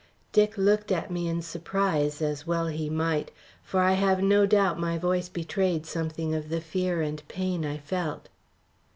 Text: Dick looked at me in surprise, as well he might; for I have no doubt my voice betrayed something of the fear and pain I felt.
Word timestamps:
Dick 0.31 0.57
looked 0.57 0.91
at 0.91 1.11
me 1.11 1.27
in 1.27 1.43
surprise, 1.43 2.23
as 2.23 2.47
well 2.47 2.65
he 2.69 2.89
might; 2.89 3.29
for 3.61 3.81
I 3.81 3.91
have 3.93 4.23
no 4.23 4.47
doubt 4.47 4.79
my 4.79 4.97
voice 4.97 5.29
betrayed 5.29 5.85
something 5.85 6.33
of 6.33 6.49
the 6.49 6.59
fear 6.59 7.03
and 7.03 7.21
pain 7.27 7.63
I 7.63 7.77
felt. 7.77 8.27